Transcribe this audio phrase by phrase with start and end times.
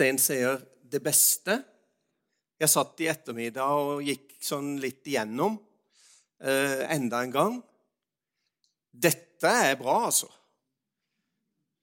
[0.00, 0.56] Stein sier
[0.90, 1.62] 'det beste'.
[2.60, 5.58] Jeg satt i ettermiddag og gikk sånn litt igjennom
[6.40, 7.58] eh, enda en gang.
[8.90, 10.30] Dette er bra, altså.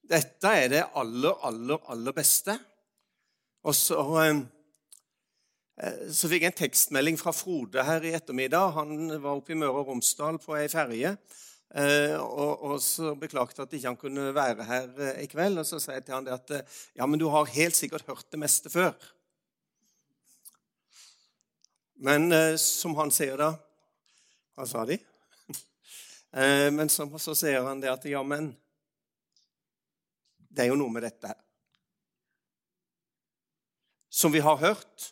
[0.02, 2.58] Dette er det aller, aller, aller beste.
[3.62, 8.74] Og så, eh, så fikk jeg en tekstmelding fra Frode her i ettermiddag.
[8.80, 11.14] Han var oppe i Møre og Romsdal på ei ferje.
[11.76, 15.60] Eh, og, og, så beklagte at ikke han kunne være her eh, i kveld.
[15.60, 18.08] Og så sa jeg til han det at eh, ja, men du har helt sikkert
[18.08, 18.96] hørt det meste før.
[21.98, 22.30] Men
[22.62, 23.56] som han sier da
[24.54, 25.00] Hva sa de?
[26.78, 28.52] Men så, så sier han det at ja, men
[30.54, 31.40] det er jo noe med dette her.
[34.14, 35.08] Som vi har hørt,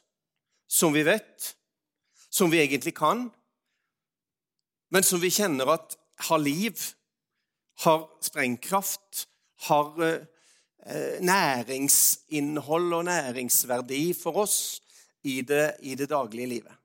[0.70, 1.49] som vi vet,
[2.30, 3.27] som vi egentlig kan,
[4.94, 6.80] men som vi kjenner at har liv,
[7.84, 9.28] har sprengkraft,
[9.68, 14.82] har eh, næringsinnhold og næringsverdi for oss
[15.24, 16.76] i det, i det daglige livet.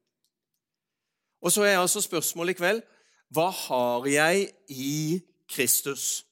[1.41, 2.83] Og så er altså spørsmålet i kveld
[3.31, 5.21] hva har jeg i
[5.51, 6.25] Kristus?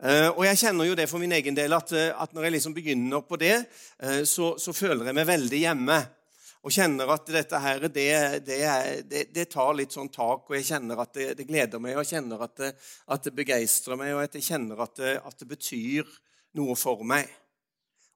[0.00, 2.74] Uh, og Jeg kjenner jo det for min egen del at, at når jeg liksom
[2.76, 3.66] begynner på det,
[4.04, 5.96] uh, så, så, føler jeg meg veldig hjemme.
[6.60, 8.08] Og kjenner at dette her, det,
[8.44, 8.58] det,
[9.08, 12.18] det, det tar litt sånn tak, og jeg kjenner at det, gleder meg, og jeg
[12.18, 12.74] kjenner at det,
[13.16, 16.10] at begeistrer meg, og at jeg kjenner at at det betyr
[16.60, 17.30] noe for meg.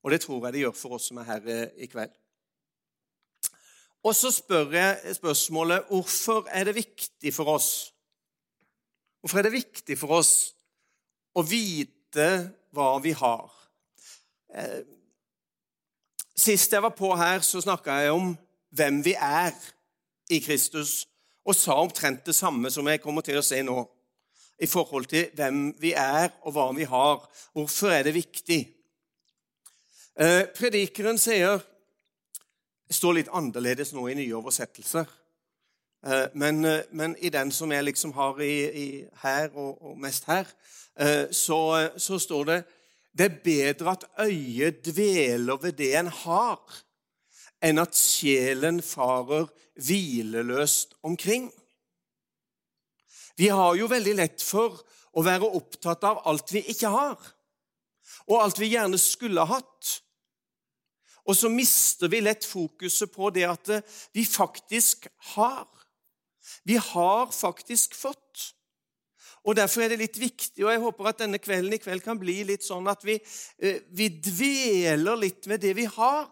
[0.04, 2.12] Og det tror jeg det gjør for oss som er her uh, i kveld.
[4.04, 7.72] Og så spør jeg spørsmålet hvorfor er det viktig for oss
[9.24, 10.34] Hvorfor er det viktig for oss
[11.32, 12.26] å vite
[12.76, 13.46] hva vi har?
[16.36, 18.32] Sist jeg var på her, så snakka jeg om
[18.74, 19.54] hvem vi er
[20.30, 21.04] i Kristus,
[21.44, 23.76] og sa omtrent det samme som jeg kommer til å se nå,
[24.58, 27.22] i forhold til hvem vi er, og hva vi har.
[27.52, 28.60] Hvorfor er det viktig?
[30.14, 35.06] Eh, predikeren sier det står litt annerledes nå i nye oversettelser.
[36.06, 38.86] Eh, men, eh, men, i den som jeg liksom har i, i
[39.22, 40.50] her, og, og, mest her,
[41.34, 42.58] så, så, står det
[43.18, 46.60] det er bedre at øyet dveler ved det en har,
[47.62, 51.48] enn at sjelen farer hvileløst omkring.
[53.36, 54.82] Vi har jo veldig lett for
[55.14, 57.18] å være opptatt av alt vi ikke har,
[58.26, 59.94] og alt vi gjerne skulle hatt.
[61.24, 63.70] Og så mister vi lett fokuset på det at
[64.12, 65.68] vi faktisk har.
[66.64, 68.53] Vi har faktisk fått.
[69.44, 72.20] Og Derfor er det litt viktig, og jeg håper at denne kvelden i kveld kan
[72.20, 73.18] bli litt sånn at vi,
[73.60, 76.30] eh, vi dveler litt ved det vi har.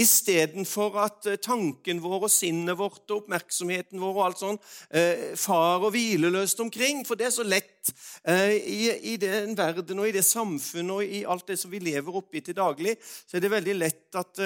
[0.00, 4.58] Istedenfor at eh, tanken vår og sinnet vårt og oppmerksomheten vår og alt sånn
[4.90, 7.04] eh, far og hvileløst omkring.
[7.06, 7.92] For det er så lett
[8.26, 12.18] i, i, den verden og i det samfunnet og i alt det som vi lever
[12.18, 14.42] oppi til daglig, så er det veldig lett at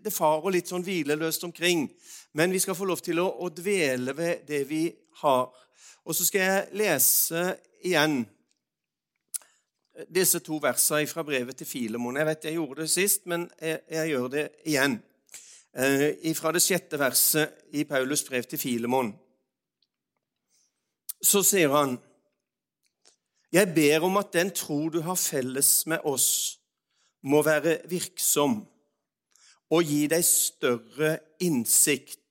[0.00, 1.84] det farer litt sånn hvileløst omkring.
[2.38, 4.86] Men vi skal få lov til å, å dvele ved det vi
[5.20, 5.50] har.
[6.04, 7.44] Og så skal jeg lese
[7.86, 8.22] igjen
[10.08, 12.16] disse to versene fra brevet til Filemon.
[12.16, 14.96] Jeg vet jeg gjorde det sist, men jeg, jeg gjør det igjen.
[15.72, 19.12] Eh, fra det sjette verset i Paulus brev til Filemon.
[21.22, 21.98] Så sier han
[23.52, 26.58] Jeg ber om at den tro du har felles med oss,
[27.22, 28.62] må være virksom
[29.72, 32.21] og gi deg større innsikt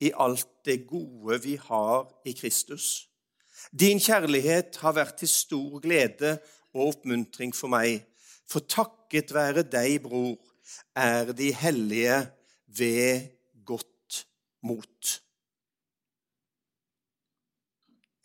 [0.00, 3.06] i alt det gode vi har i Kristus.
[3.70, 6.38] Din kjærlighet har vært til stor glede
[6.72, 8.00] og oppmuntring for meg.
[8.48, 10.38] For takket være deg, bror,
[10.96, 12.16] er de hellige
[12.66, 13.28] ved
[13.66, 14.24] godt
[14.62, 15.10] mot.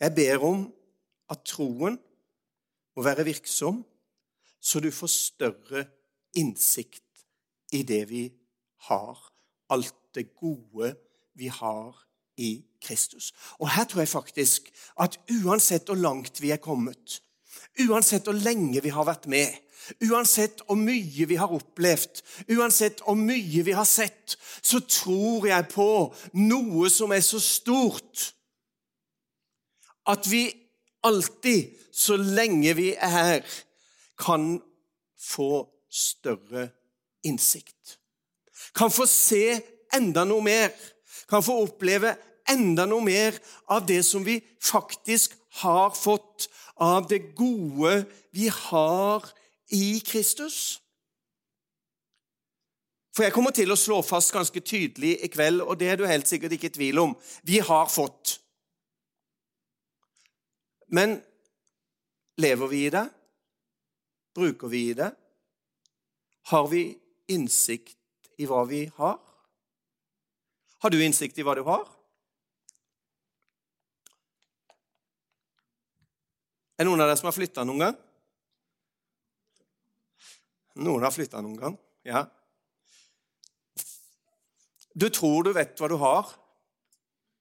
[0.00, 0.66] Jeg ber om
[1.32, 1.98] at troen
[2.96, 3.84] må være virksom,
[4.60, 5.84] så du får større
[6.36, 7.02] innsikt
[7.72, 8.24] i det vi
[8.88, 9.20] har.
[9.70, 10.94] Alt det gode
[11.36, 11.94] vi har
[12.36, 13.32] i Kristus.
[13.58, 17.20] Og her tror jeg faktisk at uansett hvor langt vi er kommet,
[17.76, 19.52] Uansett hvor lenge vi har vært med,
[20.08, 22.22] uansett hvor mye vi har opplevd,
[22.56, 25.88] uansett hvor mye vi har sett, så tror jeg på
[26.40, 28.30] noe som er så stort
[30.08, 30.48] at vi
[31.06, 33.54] alltid, så lenge vi er her,
[34.16, 34.56] kan
[35.20, 36.70] få større
[37.26, 37.98] innsikt.
[38.76, 39.58] Kan få se
[39.96, 40.72] enda noe mer.
[41.28, 42.14] Kan få oppleve
[42.50, 43.38] enda noe mer
[43.72, 49.24] av det som vi faktisk har fått av det gode vi har
[49.74, 50.78] i Kristus.
[53.16, 56.04] For jeg kommer til å slå fast ganske tydelig i kveld, og det er du
[56.04, 57.14] helt sikkert ikke i tvil om
[57.48, 58.36] vi har fått.
[60.92, 61.16] Men
[62.38, 63.06] lever vi i det?
[64.36, 65.08] Bruker vi i det?
[66.52, 66.90] Har vi
[67.32, 67.96] innsikt
[68.36, 69.16] i hva vi har?
[70.84, 71.86] Har du innsikt i hva du har?
[76.76, 78.00] Er det noen av dere som har flytta noen gang?
[80.84, 82.26] Noen har flytta noen gang, ja.
[84.92, 86.28] Du tror du vet hva du har,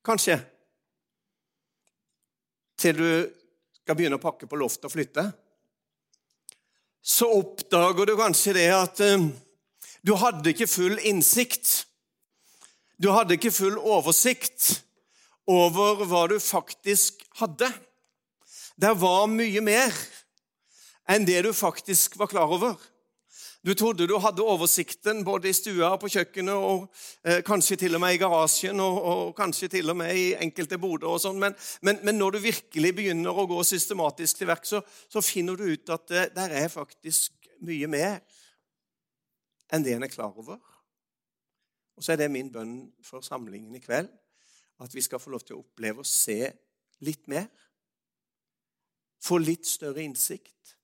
[0.07, 0.37] kanskje,
[2.79, 3.09] til du
[3.81, 5.25] skal begynne å pakke på loftet og flytte.
[7.05, 9.27] Så oppdager du kanskje det at um,
[10.01, 11.85] du hadde ikke full innsikt.
[13.01, 14.69] Du hadde ikke full oversikt
[15.51, 17.67] over hva du faktisk hadde.
[18.79, 19.95] Det var mye mer
[21.11, 22.77] enn det du faktisk var klar over.
[23.65, 26.83] Du trodde du hadde oversikten både i stua og på kjøkkenet og
[27.25, 30.77] eh, kanskje til og med i garasjen og, og kanskje til og med i enkelte
[30.77, 31.09] boder.
[31.09, 34.83] og sånn, men, men, men, når du virkelig begynner å gå systematisk til verk, så,
[35.09, 38.21] så, finner du ut at det der er faktisk mye mer
[39.73, 40.61] enn det en er klar over.
[41.95, 44.09] Og så er det min bønn for samlingen i kveld
[44.83, 46.49] at vi skal få lov til å oppleve og se
[47.07, 47.47] litt mer.
[49.23, 50.75] Få litt større innsikt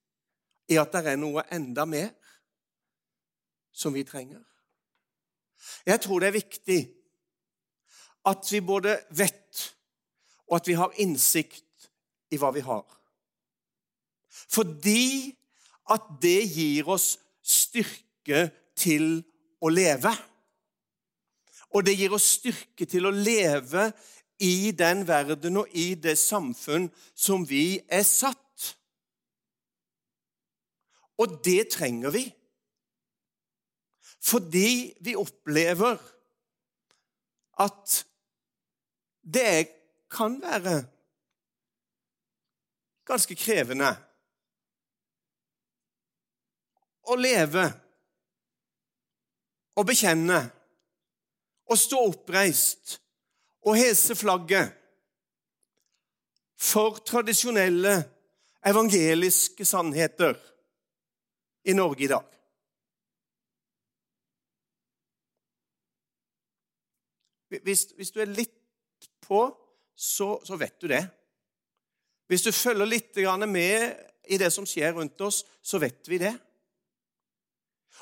[0.72, 2.10] i at det er noe enda mer
[3.72, 4.40] som vi trenger.
[5.86, 6.80] Jeg tror det er viktig
[8.28, 9.62] at vi både vet
[10.48, 11.88] og at vi har innsikt
[12.32, 12.84] i hva vi har.
[14.52, 15.32] Fordi
[15.92, 18.46] at det gir oss styrke
[18.78, 19.22] til
[19.62, 20.12] å leve.
[21.72, 23.90] Og det gir oss styrke til å leve
[24.42, 28.38] i den verden og i det samfunn som vi er satt.
[31.22, 32.24] Og det trenger vi.
[34.22, 35.98] Fordi vi opplever
[37.62, 37.98] at
[39.22, 39.68] det
[40.12, 40.76] kan være
[43.06, 43.90] ganske krevende
[47.10, 47.64] å leve
[49.78, 50.38] og bekjenne
[51.70, 52.98] og stå oppreist
[53.62, 54.72] og hese flagget
[56.62, 57.94] for tradisjonelle
[58.66, 60.34] evangeliske sannheter
[61.64, 62.28] i Norge i dag.
[67.62, 69.42] Hvis, hvis du er litt på,
[69.94, 71.02] så, så, vet du det.
[72.26, 73.92] Hvis du følger litt med
[74.28, 76.32] i det som skjer rundt oss, så vet vi det.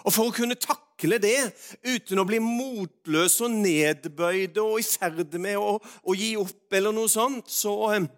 [0.05, 0.55] Og for å kunne
[1.01, 1.53] takle det
[1.87, 6.93] uten å bli motløse og nedbøyde og i ferd med å, å gi opp eller
[6.93, 8.09] noe sånt, så eh,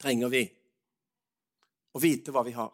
[0.00, 0.44] trenger vi
[1.96, 2.72] å vite hva vi har,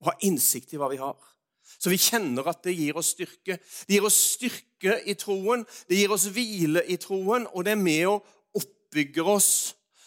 [0.00, 1.16] og ha innsikt i hva vi har.
[1.64, 3.56] Så vi kjenner at det gir oss styrke.
[3.56, 7.80] Det gir oss styrke i troen, det gir oss hvile i troen, og det er
[7.80, 8.18] med å
[8.60, 9.50] oppbygge oss,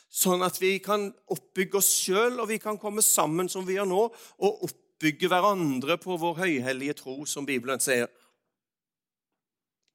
[0.08, 3.90] sånn at vi kan oppbygge oss sjøl, og vi kan komme sammen som vi gjør
[3.90, 4.04] nå,
[4.38, 8.08] og oppbygge hverandre på vår høyhellige tro, som Bibelen sier.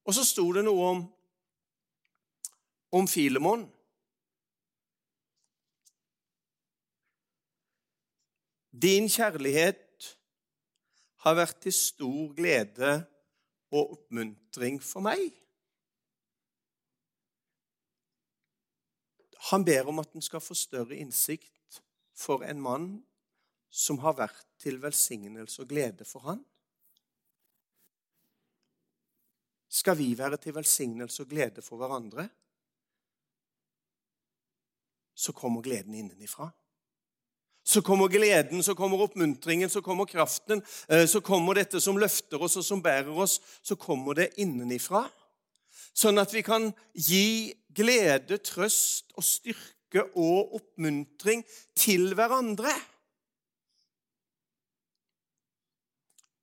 [0.06, 1.02] Og så sto det noe om,
[2.94, 3.66] om Filemon.
[8.70, 10.08] Din kjærlighet
[11.26, 12.94] har vært til stor glede
[13.74, 15.30] og oppmuntring for meg.
[19.50, 21.82] Han ber om at en skal få større innsikt
[22.14, 22.92] for en mann
[23.72, 26.42] som har vært til velsignelse og glede for han.
[29.72, 32.28] Skal vi være til velsignelse og glede for hverandre,
[35.14, 36.50] så kommer gleden innenifra.
[37.64, 40.62] Så kommer gleden, så kommer oppmuntringen, så kommer kraften.
[40.88, 43.38] Eh, så kommer dette som løfter oss og som bærer oss.
[43.62, 45.04] Så kommer det innenifra.
[45.94, 51.44] Sånn at vi kan gi glede, trøst og styrke og oppmuntring
[51.78, 52.74] til hverandre.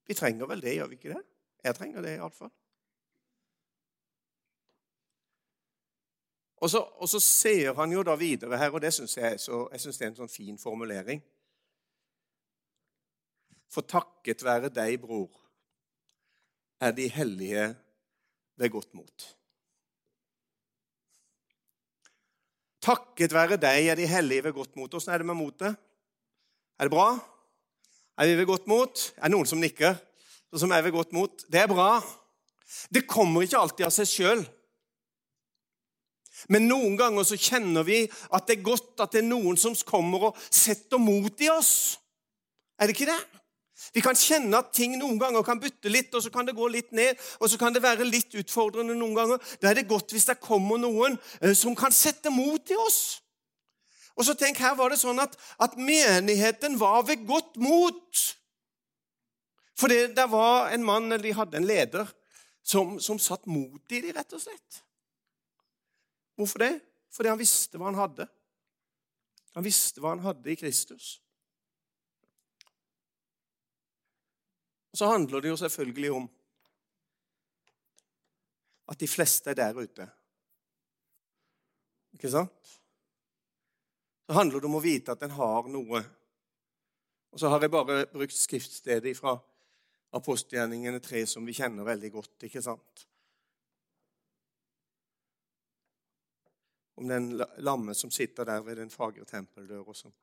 [0.09, 1.21] Vi trenger vel det, gjør vi ikke det?
[1.63, 2.49] Jeg trenger det iallfall.
[6.59, 9.83] Og så, og så ser han jo da videre her, og det syns jeg, jeg
[9.83, 11.21] synes det er en sånn fin formulering.
[13.69, 15.29] For takket være deg, bror,
[16.81, 17.69] er de hellige
[18.59, 19.29] ved godt mot.
[22.83, 24.93] Takket være deg er de hellige ved godt mot.
[24.97, 25.77] Åssen er det med motet?
[26.79, 27.11] Er det bra?
[28.19, 29.03] Er vi ved godt mot?
[29.17, 29.95] Er det noen som nikker?
[30.57, 31.43] Som er ved godt mot?
[31.47, 32.01] Det er bra.
[32.91, 34.41] Det kommer ikke alltid av seg sjøl.
[36.51, 39.75] Men noen ganger så kjenner vi at det er godt at det er noen som
[39.87, 41.99] kommer og setter mot i oss.
[42.79, 43.19] Er det ikke det?
[43.95, 46.67] Vi kan kjenne at ting noen ganger kan bytte litt, og så kan det gå
[46.71, 49.49] litt ned, og så kan det være litt utfordrende noen ganger.
[49.63, 53.21] Da er det godt hvis det kommer noen eh, som kan sette mot i oss.
[54.19, 58.23] Og så tenk, Her var det sånn at, at menigheten var ved godt mot.
[59.79, 62.09] For det, det var en mann, eller de hadde en leder,
[62.59, 64.81] som, som satt mot i dem, rett og slett.
[66.35, 66.73] Hvorfor det?
[67.15, 68.27] Fordi han visste hva han hadde.
[69.55, 71.15] Han visste hva han hadde i Kristus.
[74.91, 76.27] Og Så handler det jo selvfølgelig om
[78.89, 80.09] at de fleste er der ute.
[82.17, 82.78] Ikke sant?
[84.29, 85.99] Så handler det om å vite at en har noe.
[87.33, 89.31] Og så har jeg bare brukt skriftstedet fra
[90.13, 92.43] apostelgjerningene 3, som vi kjenner veldig godt.
[92.45, 93.07] ikke sant?
[97.01, 97.25] Om den
[97.65, 100.13] lamme som sitter der ved den fagre tempeldøra, som,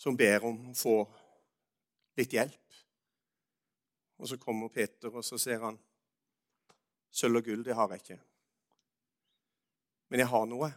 [0.00, 0.94] som ber om å få
[2.16, 2.78] litt hjelp.
[4.16, 5.76] Og så kommer Peter, og så ser han
[7.12, 8.16] Sølv og gull, det har jeg ikke.
[10.08, 10.70] Men jeg har noe.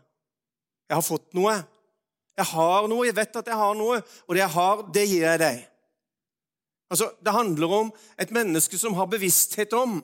[0.89, 1.55] Jeg har fått noe.
[2.37, 5.25] Jeg har noe, jeg vet at jeg har noe, og det jeg har, det gir
[5.27, 5.59] jeg deg.
[6.93, 10.01] Altså, Det handler om et menneske som har bevissthet om,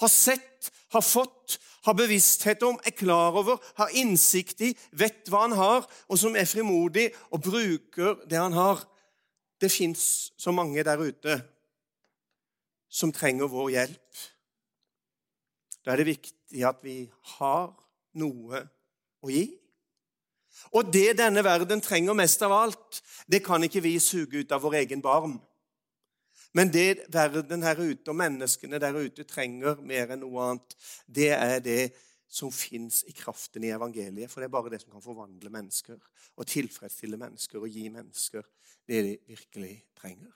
[0.00, 5.46] har sett, har fått, har bevissthet om, er klar over, har innsikt i, vet hva
[5.46, 8.82] han har, og som er frimodig og bruker det han har.
[9.60, 11.38] Det fins så mange der ute
[12.88, 14.24] som trenger vår hjelp.
[15.84, 17.04] Da er det viktig at vi
[17.36, 17.70] har
[18.18, 18.64] noe
[19.22, 19.46] å gi.
[20.74, 24.64] Og det denne verden trenger mest av alt, det kan ikke vi suge ut av
[24.64, 25.38] vår egen barm.
[26.56, 31.32] Men det verden her ute og menneskene der ute trenger mer enn noe annet, det
[31.36, 31.80] er det
[32.28, 34.30] som fins i kraften i evangeliet.
[34.32, 35.98] For det er bare det som kan forvandle mennesker
[36.36, 38.46] og tilfredsstille mennesker og gi mennesker
[38.86, 40.32] det de virkelig trenger.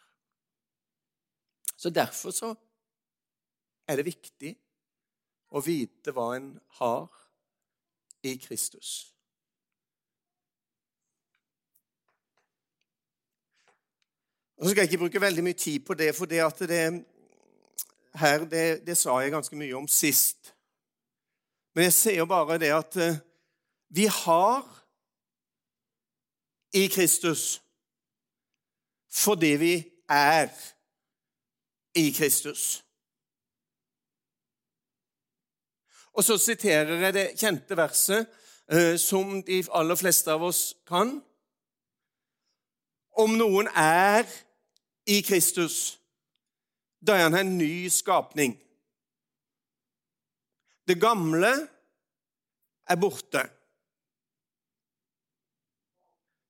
[1.77, 2.55] Så Derfor så
[3.89, 4.53] er det viktig
[5.57, 7.09] å vite hva en har
[8.23, 9.15] i Kristus.
[14.61, 17.05] Og så skal jeg ikke bruke veldig mye tid på det, for det at det
[18.15, 20.51] her, det, det sa jeg ganske mye om sist.
[21.75, 23.17] Men jeg sier bare det at eh,
[23.89, 24.67] vi har
[26.77, 27.63] i Kristus
[29.11, 29.73] fordi vi
[30.09, 30.53] er
[31.95, 32.85] i Kristus.
[36.13, 38.29] Og så siterer jeg det kjente verset
[38.69, 41.17] eh, som de aller fleste av oss kan.
[43.17, 44.29] Om noen er
[45.11, 45.99] i Kristus,
[47.01, 48.55] da er han en ny skapning.
[50.87, 51.51] Det gamle
[52.91, 53.43] er borte.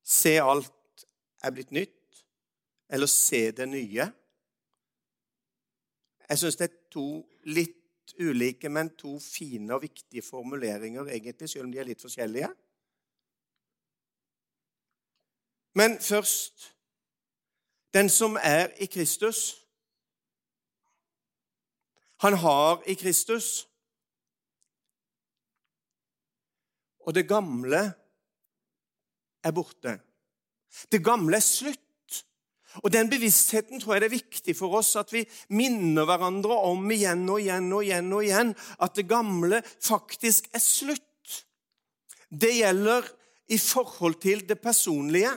[0.05, 1.07] Se, alt
[1.45, 2.25] er blitt nytt.
[2.91, 4.07] Eller se det nye.
[6.31, 7.07] Jeg syns det er to
[7.55, 12.51] litt ulike, men to fine og viktige formuleringer, egentlig, selv om de er litt forskjellige.
[15.79, 16.73] Men først
[17.95, 19.61] den som er i Kristus.
[22.21, 23.67] Han har i Kristus.
[27.01, 27.81] Og det gamle
[29.45, 29.97] er borte.
[30.93, 31.79] Det gamle er slutt.
[32.85, 35.25] Og Den bevisstheten tror jeg det er viktig for oss at vi
[35.59, 40.63] minner hverandre om igjen og igjen og igjen og igjen at det gamle faktisk er
[40.63, 41.41] slutt.
[42.31, 43.09] Det gjelder
[43.51, 45.33] i forhold til det personlige.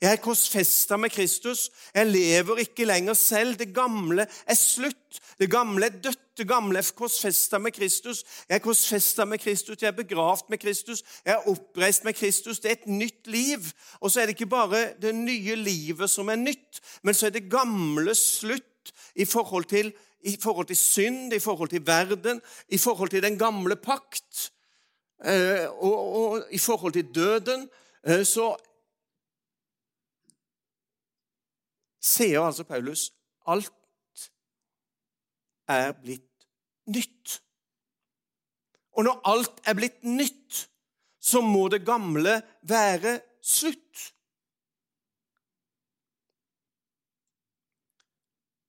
[0.00, 1.70] Jeg er korsfesta med Kristus.
[1.94, 3.58] Jeg lever ikke lenger selv.
[3.58, 5.20] Det gamle er slutt.
[5.38, 6.26] Det gamle er dødt.
[6.38, 8.24] Det gamle er korsfesta med Kristus.
[8.48, 9.82] Jeg er korsfesta med Kristus.
[9.82, 11.02] Jeg er begravd med Kristus.
[11.24, 12.60] Jeg er oppreist med Kristus.
[12.60, 13.58] Det er et nytt liv.
[14.00, 17.30] Og så er det ikke bare det nye livet som er nytt, men så er
[17.30, 19.92] det gamle slutt i forhold til,
[20.24, 24.52] i forhold til synd, i forhold til verden, i forhold til den gamle pakt.
[25.24, 27.68] Eh, og, og i forhold til døden,
[28.06, 28.56] eh, så
[32.00, 33.10] sier altså Paulus
[33.46, 34.30] alt
[35.68, 36.48] er blitt
[36.90, 37.36] nytt.
[38.98, 40.64] Og når alt er blitt nytt,
[41.20, 44.06] så må det gamle være slutt.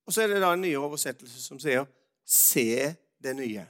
[0.06, 1.86] Og så er det da en nyere oversettelse som sier
[2.24, 3.66] 'se det nye'.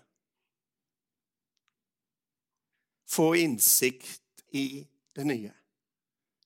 [3.06, 5.52] Få innsikt i det nye.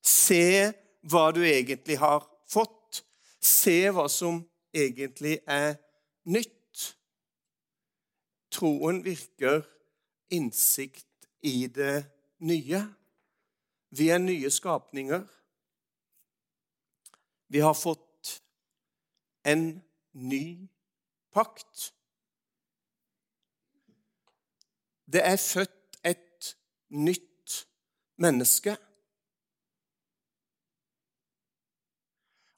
[0.02, 2.36] Se hva du egentlig har
[3.47, 4.43] se hva som
[4.75, 5.76] egentlig er
[6.25, 6.53] nytt.
[8.50, 9.62] Troen virker
[10.31, 12.07] innsikt i det
[12.38, 12.83] nye.
[13.91, 15.25] Vi er nye skapninger.
[17.49, 18.43] Vi har fått
[19.47, 20.69] en ny
[21.31, 21.93] pakt.
[25.07, 26.57] Det er født et
[26.88, 27.67] nytt
[28.19, 28.76] menneske.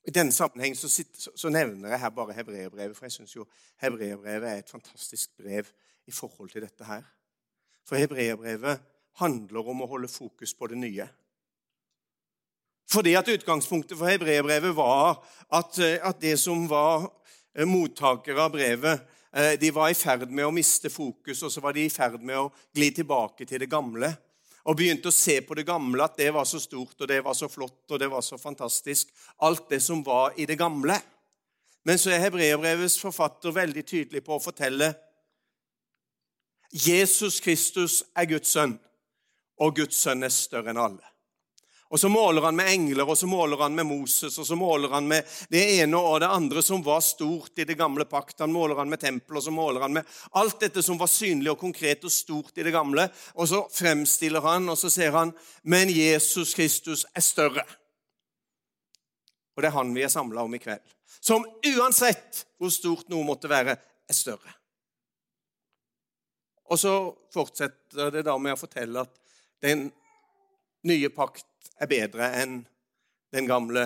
[0.09, 0.89] I denne sammenheng så,
[1.37, 3.45] så, nevner jeg her bare hebreerbrevet, for jeg syns jo
[3.83, 5.69] hebreerbrevet er et fantastisk brev
[6.09, 7.03] i forhold til dette her.
[7.85, 8.81] For hebreerbrevet
[9.21, 11.09] handler om å holde fokus på det nye.
[12.89, 15.21] Fordi at Utgangspunktet for hebreerbrevet var
[15.53, 17.11] at, at det som var
[17.53, 19.05] eh, mottakere av brevet,
[19.37, 22.25] eh, de var i ferd med å miste fokus, og så var de i ferd
[22.25, 24.15] med å gli tilbake til det gamle
[24.69, 27.37] og begynte å se på det gamle, at det var så stort, og det var
[27.37, 29.09] så flott, og det var så fantastisk.
[29.41, 30.99] Alt det som var i det gamle.
[31.89, 34.93] Men så er hebreerbrevets forfatter veldig tydelig på å fortelle
[36.69, 38.75] Jesus Kristus er Guds sønn,
[39.57, 41.15] og Guds sønn er større enn alle.
[41.89, 44.93] Og så måler han med engler, og så måler han med Moses, og så måler
[44.93, 48.43] han med det ene og det andre som var stort i det gamle pakt.
[48.45, 51.55] Han måler han med tempel, og så måler han med alt dette som var synlig
[51.55, 53.09] og konkret og stort i det gamle.
[53.41, 55.33] Og så fremstiller han, og så ser han
[55.65, 57.65] men Jesus Kristus er større.
[59.57, 60.85] Og det er han vi er samla om i kveld.
[61.25, 64.53] Som uansett hvor stort noe måtte være, er større.
[66.69, 66.93] Og så
[67.33, 69.15] fortsetter det da med å fortelle at
[69.65, 69.89] den
[70.87, 71.48] nye pakt
[71.79, 72.61] er bedre enn
[73.35, 73.85] den gamle,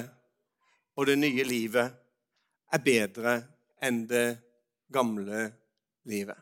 [0.96, 1.98] og det nye livet
[2.72, 3.36] er bedre
[3.82, 4.26] enn det
[4.92, 5.44] gamle
[6.08, 6.38] livet.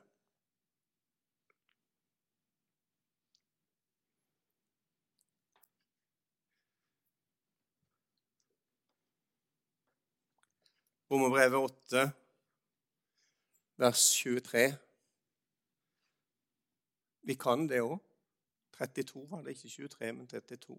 [11.10, 12.04] Romerbrevet 8,
[13.82, 14.68] vers 23.
[17.26, 17.98] Vi kan det òg.
[18.78, 20.78] 32 var det, ikke 23, men 32.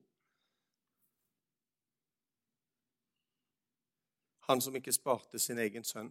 [4.51, 6.09] Han som ikke sparte sin egen sønn,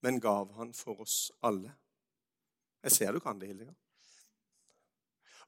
[0.00, 1.74] men gav han for oss alle.
[2.80, 3.76] Jeg ser du kan det, Hildegard.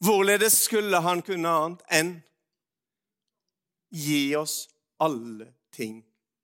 [0.05, 2.11] Hvorledes skulle han kunne annet enn
[3.89, 4.67] gi oss
[5.01, 6.03] alle ting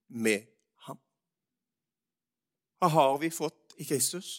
[0.08, 0.48] med
[0.86, 0.96] ham?
[2.80, 4.38] Hva har vi fått i Kristus?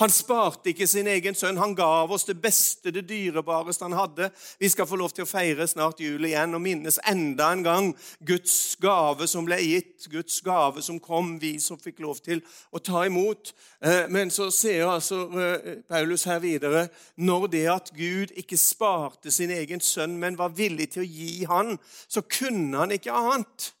[0.00, 1.58] Han sparte ikke sin egen sønn.
[1.60, 4.30] Han gav oss det beste, det dyrebareste han hadde.
[4.60, 7.90] Vi skal få lov til å feire snart jul igjen og minnes enda en gang
[8.24, 12.40] Guds gave som ble gitt, Guds gave som kom, vi som fikk lov til
[12.72, 13.52] å ta imot.
[13.84, 16.86] Eh, men så ser altså eh, Paulus her videre
[17.20, 21.44] når det at Gud ikke sparte sin egen sønn, men var villig til å gi
[21.52, 21.76] han,
[22.08, 23.74] så kunne han ikke annet.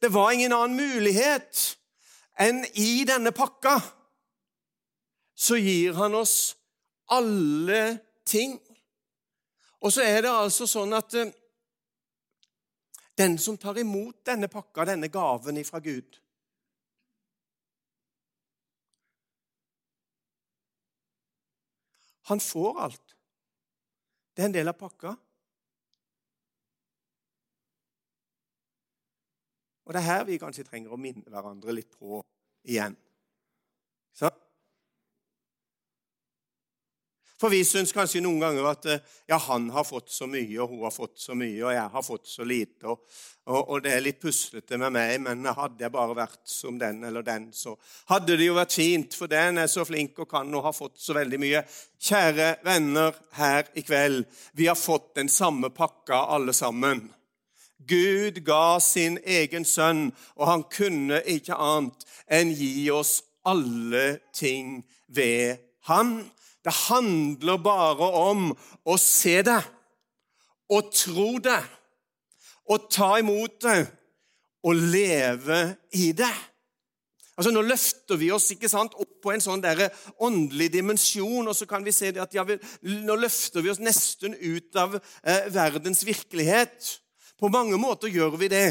[0.00, 1.74] Det var ingen annen mulighet
[2.40, 3.76] enn i denne pakka
[5.38, 6.56] så gir han oss
[7.14, 8.56] alle ting.
[9.78, 11.30] Og så er det altså sånn at eh,
[13.18, 16.18] den som tar imot denne pakka, denne gaven ifra Gud
[22.28, 23.14] Han får alt.
[24.36, 25.14] Det er en del av pakka.
[29.88, 32.20] Og det er her vi kanskje trenger å minne hverandre litt på
[32.68, 32.98] igjen.
[34.12, 34.28] Så
[37.40, 40.72] for vi syns kanskje noen ganger at eh, ja, han har fått så mye, og
[40.72, 43.04] hun har fått så mye, og jeg har fått så lite, og,
[43.46, 47.04] og, og det er litt puslete med meg, men hadde jeg bare vært som den
[47.06, 47.76] eller den, så
[48.10, 50.98] hadde det jo vært fint, for den er så flink og kan og har fått
[51.02, 51.62] så veldig mye.
[52.08, 54.26] Kjære venner her i kveld,
[54.58, 57.06] vi har fått den samme pakka alle sammen.
[57.88, 64.82] Gud ga sin egen sønn, og han kunne ikke annet enn gi oss alle ting
[65.06, 66.18] ved han.
[66.68, 68.50] Det handler bare om
[68.84, 69.60] å se det
[70.68, 71.62] og tro det
[72.68, 73.78] og ta imot det
[74.68, 75.62] og leve
[75.96, 76.34] i det.
[77.38, 79.86] Altså Nå løfter vi oss ikke sant, opp på en sånn der
[80.26, 84.76] åndelig dimensjon, og så kan vi se at ja, nå løfter vi oss nesten ut
[84.76, 86.98] av eh, verdens virkelighet.
[87.38, 88.66] På mange måter gjør vi det.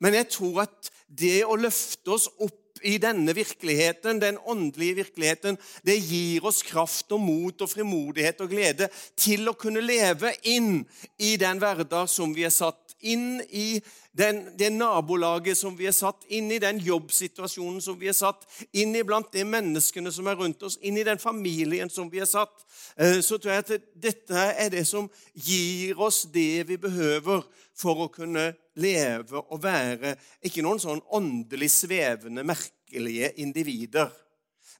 [0.00, 5.58] Men jeg tror at det å løfte oss opp i denne virkeligheten, den åndelige virkeligheten,
[5.86, 10.84] det gir oss kraft og mot og frimodighet og glede til å kunne leve inn
[11.18, 13.80] i den hverdag som vi er satt, inn i
[14.12, 18.42] den, det nabolaget som vi er satt, inn i den jobbsituasjonen som vi er satt,
[18.74, 22.22] inn i blant de menneskene som er rundt oss, inn i den familien som vi
[22.22, 22.64] er satt.
[22.96, 27.46] Eh, så tror jeg at dette er det som gir oss det vi behøver
[27.80, 34.10] for å kunne leve og være ikke noen sånn åndelig svevende, merkelige individer,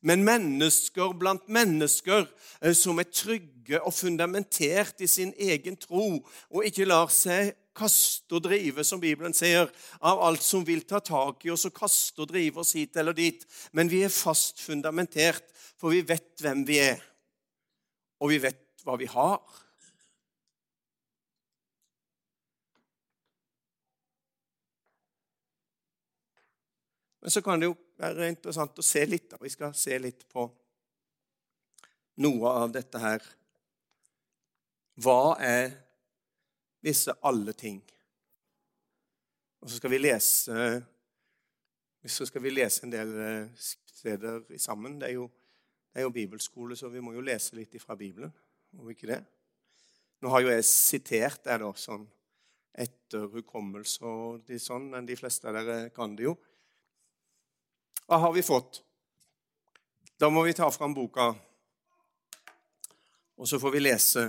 [0.01, 2.25] men mennesker blant mennesker
[2.61, 8.35] eh, som er trygge og fundamentert i sin egen tro, og ikke lar seg kaste
[8.37, 12.25] og drive, som Bibelen sier, av alt som vil ta tak i oss og kaste
[12.25, 13.45] og drive oss hit eller dit.
[13.73, 15.45] Men vi er fast fundamentert,
[15.81, 17.01] for vi vet hvem vi er,
[18.21, 19.41] og vi vet hva vi har.
[27.21, 29.29] Men så kan det jo være interessant å se litt.
[29.31, 29.39] da.
[29.41, 30.47] Vi skal se litt på
[32.25, 33.25] noe av dette her.
[35.01, 35.71] Hva er
[36.85, 37.81] disse alle ting?
[39.61, 40.81] Og så skal vi lese
[42.09, 44.97] skal vi lese en del eh, steder sammen.
[45.01, 45.27] Det er, jo,
[45.93, 48.33] det er jo bibelskole, så vi må jo lese litt fra Bibelen.
[48.73, 49.21] Vi ikke det?
[50.21, 52.07] Nå har jo jeg sitert der, da, sånn
[52.81, 56.37] etter hukommelse og de sånn, men de fleste av dere kan det jo.
[58.11, 58.81] Hva har vi fått?
[60.19, 61.29] Da må vi ta fram boka,
[63.39, 64.25] og så får vi lese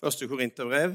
[0.00, 0.94] Første Korinterbrev.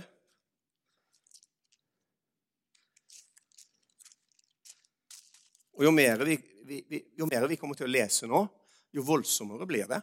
[5.77, 8.41] Og jo mer vi, vi, jo mer vi kommer til å lese nå,
[8.97, 10.01] jo voldsommere blir det.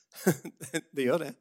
[0.96, 1.34] det gjør det.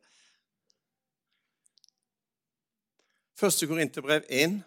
[3.39, 4.59] Første Korinterbrev 1.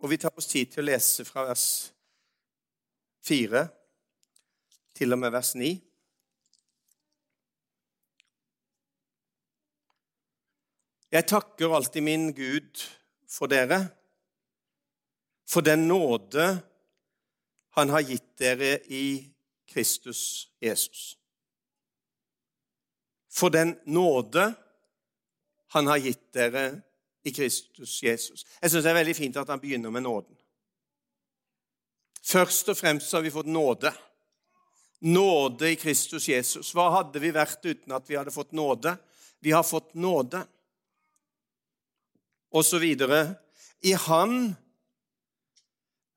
[0.00, 1.66] Og vi tar oss tid til å lese fra vers
[3.28, 3.66] 4
[4.96, 5.68] til og med vers 9.
[11.12, 12.80] Jeg takker alltid min Gud
[13.28, 13.82] for dere,
[15.44, 16.48] for den nåde
[17.76, 19.04] han har gitt dere i
[19.68, 21.18] Kristus Jesus.
[23.28, 24.52] For den nåde
[25.74, 26.70] han har gitt dere
[27.22, 28.46] i Kristus Jesus.
[28.60, 30.36] Jeg syns det er veldig fint at han begynner med nåden.
[32.22, 33.92] Først og fremst har vi fått nåde.
[35.00, 36.72] Nåde i Kristus Jesus.
[36.76, 38.96] Hva hadde vi vært uten at vi hadde fått nåde?
[39.40, 40.42] Vi har fått nåde.
[42.52, 43.38] Og så videre.
[43.80, 44.52] I Han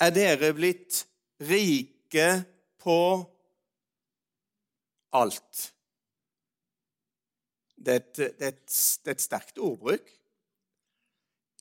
[0.03, 1.05] er dere blitt
[1.39, 2.27] rike
[2.83, 2.99] på
[5.15, 5.69] alt.
[7.83, 10.11] Det er, et, det, er et, det er et, sterkt ordbruk.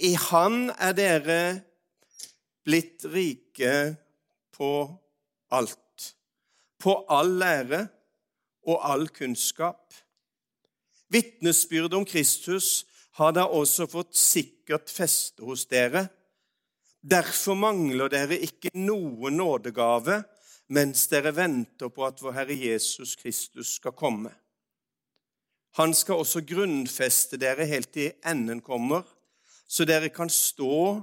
[0.02, 1.40] I Han er dere
[2.66, 3.94] blitt rike
[4.54, 4.70] på
[5.54, 6.08] alt.
[6.82, 7.84] På all lære
[8.66, 9.94] og all kunnskap.
[11.12, 12.82] Vitnesbyrdet om Kristus
[13.20, 16.08] har da også fått sikkert feste hos dere
[17.02, 20.20] Derfor mangler dere ikke noen nådegave
[20.72, 24.30] mens dere venter på at vår Herre Jesus Kristus skal komme.
[25.80, 29.02] Han skal også grunnfeste dere helt til enden kommer,
[29.72, 31.00] så dere kan stå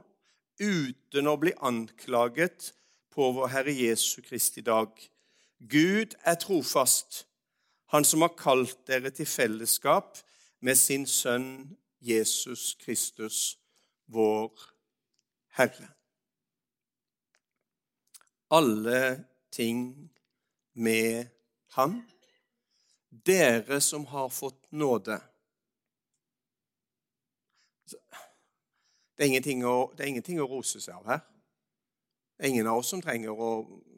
[0.62, 2.68] uten å bli anklaget
[3.10, 4.92] på vår Herre Jesu Kristi dag.
[5.58, 7.26] Gud er trofast,
[7.90, 10.20] Han som har kalt dere til fellesskap
[10.62, 13.58] med sin Sønn Jesus Kristus,
[14.06, 14.54] vår
[15.58, 15.90] Herre.
[18.52, 20.12] Alle ting
[20.74, 21.34] med
[21.74, 22.04] Han.
[23.10, 25.18] Dere som har fått nåde.
[29.20, 31.24] Det er å, det er ingenting å rose seg av her.
[32.40, 33.50] Det er ingen av oss som trenger å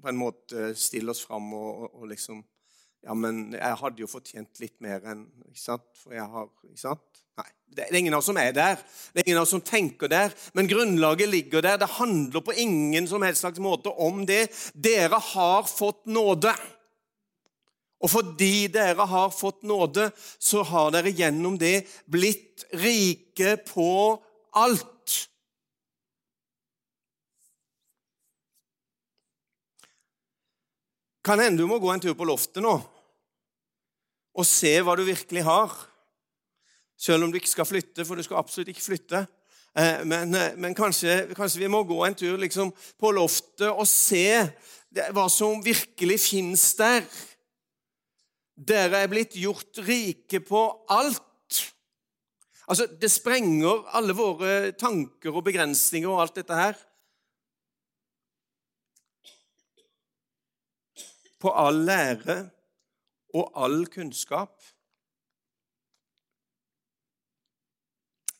[0.02, 2.42] på en måte stille oss fram og, og, og liksom
[3.02, 5.88] Ja, men jeg hadde jo fortjent litt mer enn ikke sant?
[5.98, 7.22] For jeg har ikke sant?
[7.38, 7.48] Nei.
[7.74, 8.82] Det er ingen av oss som er der.
[9.10, 10.34] Det er ingen av oss som tenker der.
[10.54, 11.80] Men grunnlaget ligger der.
[11.82, 14.44] Det handler på ingen som helst slags måte om det.
[14.74, 16.54] Dere har fått nåde.
[18.06, 23.90] Og fordi dere har fått nåde, så har dere gjennom det blitt rike på
[24.58, 25.18] alt.
[31.22, 32.80] Kan hende du må gå en tur på loftet nå
[34.32, 35.74] og se hva du virkelig har.
[36.96, 39.26] Selv om du ikke skal flytte, for du skal absolutt ikke flytte.
[39.76, 43.88] Eh, men, eh, men kanskje, kanskje, vi må gå en tur liksom på loftet og
[43.88, 44.24] se
[45.12, 47.04] hva som virkelig fins der.
[48.56, 51.24] Dere er blitt gjort rike på alt.
[52.68, 56.78] Altså, Det sprenger alle våre tanker og begrensninger og alt dette her.
[61.42, 62.38] På all lære
[63.34, 64.62] og all kunnskap.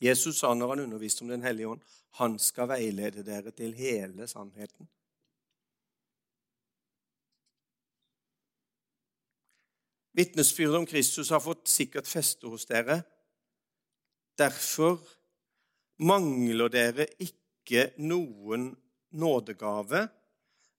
[0.02, 1.82] Jesus sa når han underviste om Den hellige ånd,
[2.18, 4.90] han skal veilede dere til hele sannheten.
[10.12, 13.02] Vitnesbyrdet om Kristus har fått sikkert feste hos dere.
[14.42, 14.98] Derfor
[16.02, 18.72] mangler dere ikke noen
[19.14, 20.08] nådegave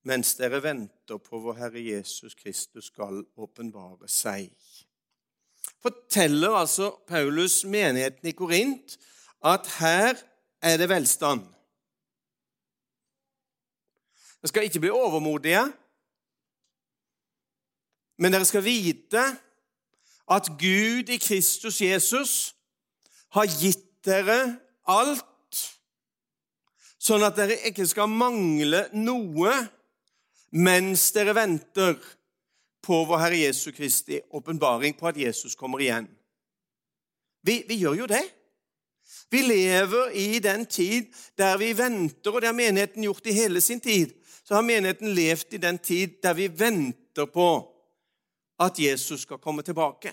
[0.09, 4.51] mens dere venter på vår Herre Jesus Kristus skal åpenbare seg.
[5.83, 8.97] Forteller altså Paulus menigheten i Korint
[9.47, 10.19] at her
[10.63, 11.45] er det velstand.
[14.41, 15.63] Dere skal ikke bli overmodige,
[18.19, 19.23] men dere skal vite
[20.31, 22.57] at Gud i Kristus Jesus
[23.33, 24.39] har gitt dere
[24.91, 25.29] alt
[27.03, 29.55] sånn at dere ikke skal mangle noe
[30.53, 31.97] mens dere venter
[32.83, 36.09] på vår Herre Jesu Kristi åpenbaring på at Jesus kommer igjen.
[37.43, 38.23] Vi, vi, gjør jo det.
[39.31, 43.63] Vi lever i den tid der vi venter, og det har menigheten gjort i hele
[43.65, 44.13] sin tid.
[44.43, 47.49] Så har menigheten levd i den tid der vi venter på
[48.63, 50.13] at Jesus skal komme tilbake.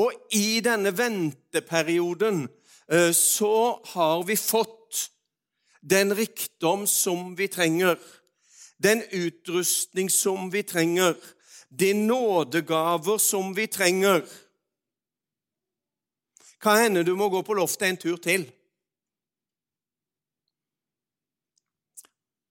[0.00, 2.46] Og i denne venteperioden
[2.88, 5.10] eh, så har vi fått
[5.80, 7.98] den rikdom som vi trenger,
[8.76, 11.16] den utrustning som vi trenger,
[11.68, 14.24] de nådegaver som vi trenger.
[16.60, 18.44] Hva hender du må gå på loftet en tur til.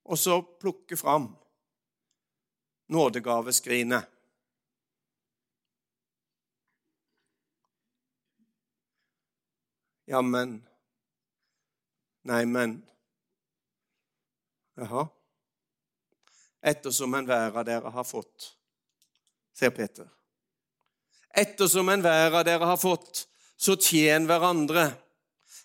[0.10, 1.28] Og så plukke fram
[2.90, 4.08] nådegaveskrinet.
[10.10, 10.68] Jammen.
[12.22, 12.84] Neimen.
[14.76, 15.08] Jaha.
[16.62, 18.48] Ettersom enhver av dere har fått,
[19.54, 20.08] sier Peter.
[21.30, 24.88] Ettersom enhver av dere har fått, så tjen hverandre.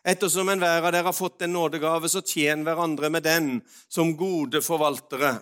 [0.04, 3.48] Ettersom enhver av dere har fått en nådegave, så tjen hverandre med den
[3.88, 5.38] som gode forvaltere.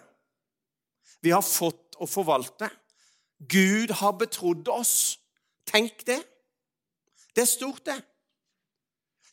[1.26, 2.70] Vi har fått å forvalte.
[3.50, 5.18] Gud har betrodd oss.
[5.66, 6.22] Tenk det.
[7.34, 7.98] Det er stort, det.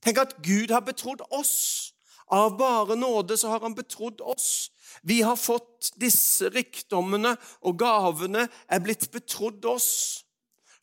[0.04, 1.94] Tenk at Gud har betrodd oss
[2.30, 4.72] av bare nåde så har han betrodd oss.
[5.02, 7.36] Vi har fått disse rikdommene,
[7.66, 9.90] og gavene er blitt betrodd oss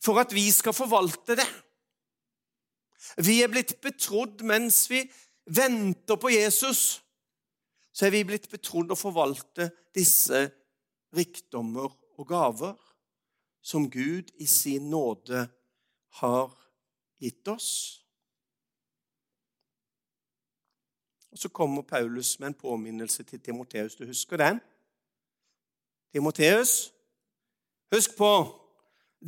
[0.03, 1.47] for at vi skal forvalte det.
[3.23, 5.01] Vi er blitt betrodd mens vi
[5.47, 6.99] venter på Jesus.
[7.95, 10.43] Så er vi blitt betrodd å forvalte disse
[11.15, 12.75] rikdommer og gaver
[13.63, 15.47] som Gud i sin nåde
[16.19, 16.51] har
[17.19, 18.06] gitt oss.
[21.37, 23.95] Og Så kommer Paulus med en påminnelse til Timoteus.
[23.95, 24.61] Du husker den?
[26.11, 26.93] Timoteus,
[27.93, 28.31] husk på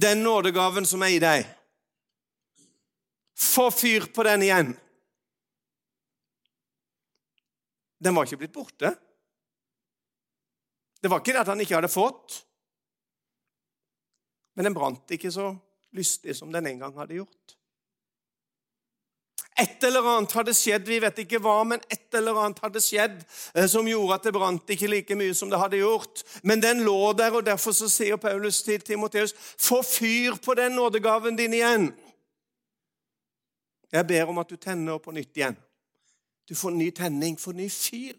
[0.02, 1.44] den nådegaven som er i deg.
[3.38, 4.74] Få fyr på den igjen.
[8.02, 8.96] Den var ikke blitt borte.
[10.98, 12.40] Det var ikke det at han ikke hadde fått,
[14.58, 15.54] men den brant ikke så
[15.94, 17.59] lystig som den en gang hadde gjort.
[19.60, 23.18] Et eller annet hadde skjedd, vi vet ikke hva, men et eller annet hadde skjedd
[23.20, 26.24] eh, som gjorde at det brant ikke like mye som det hadde gjort.
[26.48, 30.78] Men den lå der, og derfor så sier Paulus til Timoteus.: Få fyr på den
[30.80, 31.90] nådegaven din igjen.
[33.92, 35.58] Jeg ber om at du tenner på nytt igjen.
[36.50, 38.16] Du får ny tenning, får ny fyr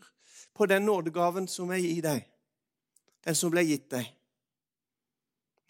[0.55, 2.27] på den nådegaven som er i deg.
[3.25, 4.17] Den som ble gitt deg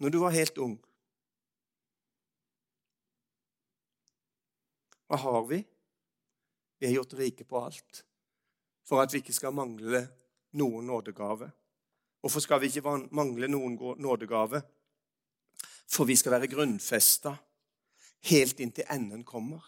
[0.00, 0.78] når du var helt ung.
[5.10, 5.58] Hva har vi?
[6.78, 8.04] Vi er gjort rike på alt
[8.86, 10.04] for at vi ikke skal mangle
[10.58, 11.50] noen nådegave.
[12.20, 14.62] Hvorfor skal vi ikke mangle noen nådegave?
[15.90, 17.34] For vi skal være grunnfesta
[18.30, 19.62] helt inntil enden kommer.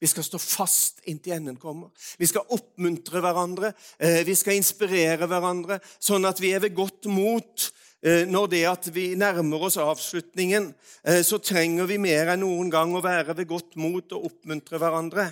[0.00, 1.90] Vi skal stå fast inntil enden kommer.
[2.18, 7.06] Vi skal oppmuntre hverandre, eh, vi skal inspirere hverandre, sånn at vi er ved godt
[7.10, 10.70] mot når det at vi nærmer oss avslutningen,
[11.04, 14.80] eh, så trenger vi mer enn noen gang å være ved godt mot og oppmuntre
[14.80, 15.26] hverandre.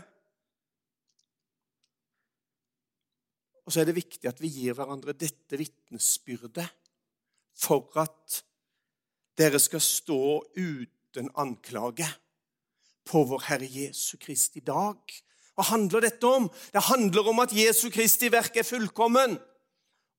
[3.65, 6.69] Og så er det viktig at vi gir hverandre dette vitnesbyrdet
[7.59, 8.43] for at
[9.39, 10.21] dere skal stå
[10.57, 12.07] uten anklage
[13.09, 15.01] på vår Herre Jesu Kristi dag.
[15.57, 16.47] Hva handler dette om?
[16.73, 19.39] Det handler om at Jesu Kristi verk er fullkommen,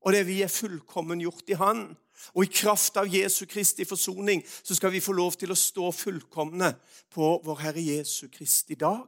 [0.06, 1.90] og det vi er fullkommen gjort i Han.
[2.36, 5.92] Og i kraft av Jesu Kristi forsoning så skal vi få lov til å stå
[5.96, 6.74] fullkomne
[7.16, 9.08] på vår Herre Jesu Kristi dag,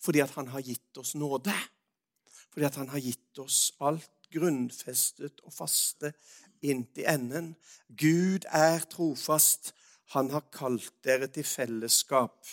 [0.00, 1.54] fordi at Han har gitt oss nåde.
[2.52, 6.12] Fordi at Han har gitt oss alt grunnfestet og faste
[6.62, 7.54] inntil enden.
[7.88, 9.72] Gud er trofast.
[10.14, 12.46] Han har kalt dere til fellesskap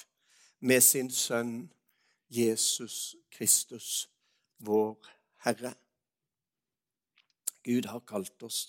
[0.59, 1.69] med sin sønn
[2.29, 4.07] Jesus Kristus,
[4.59, 4.97] vår
[5.45, 5.73] Herre.
[7.67, 8.61] Gud har kalt oss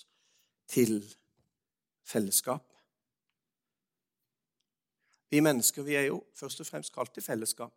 [0.67, 0.99] til
[2.03, 2.65] fellesskap.
[5.29, 7.73] Vi mennesker vi er jo først og fremst kalt til fellesskap.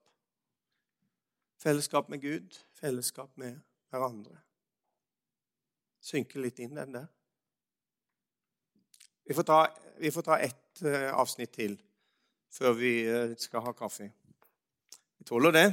[1.63, 3.61] Fellesskap med Gud, fellesskap med
[3.93, 4.41] hverandre.
[6.03, 7.07] Synke litt inn den der.
[9.23, 9.59] Vi får ta,
[10.03, 11.77] vi får ta ett uh, avsnitt til
[12.51, 14.09] før vi uh, skal ha kaffe.
[15.19, 15.69] Vi tåler det.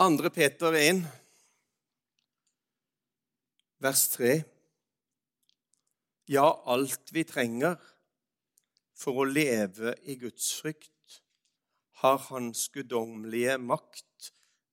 [0.00, 1.04] Andre Peter 1,
[3.82, 4.42] vers 3
[6.26, 7.76] ja, alt vi trenger
[8.96, 11.20] for å leve i Guds frykt,
[12.00, 14.30] har Hans guddommelige makt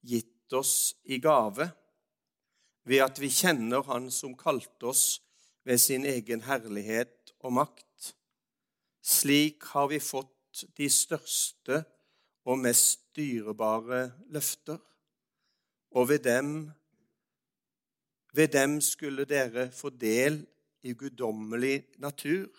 [0.07, 1.67] gitt oss i gave
[2.87, 5.05] ved at vi kjenner Han som kalte oss
[5.67, 8.13] ved sin egen herlighet og makt.
[9.03, 11.83] Slik har vi fått de største
[12.47, 14.79] og mest dyrebare løfter,
[15.91, 16.71] og ved dem,
[18.31, 20.41] ved dem skulle dere få del
[20.83, 22.49] i guddommelig natur,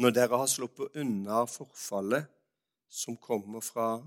[0.00, 2.28] når dere har sluppet unna forfallet
[2.88, 4.00] som kommer fra